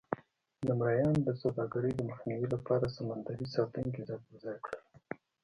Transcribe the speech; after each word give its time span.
د 0.67 0.67
مریانو 0.79 1.19
د 1.27 1.29
سوداګرۍ 1.41 1.91
د 1.95 2.01
مخنیوي 2.09 2.47
لپاره 2.55 2.93
سمندري 2.97 3.45
ساتونکي 3.55 4.01
ځای 4.07 4.19
پر 4.25 4.35
ځای 4.43 4.57
کړل. 4.65 4.81